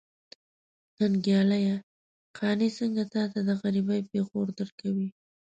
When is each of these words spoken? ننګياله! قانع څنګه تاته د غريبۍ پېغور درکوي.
ننګياله! 0.97 1.59
قانع 2.37 2.69
څنګه 2.77 3.03
تاته 3.13 3.39
د 3.47 3.49
غريبۍ 3.61 3.99
پېغور 4.09 4.47
درکوي. 4.59 5.07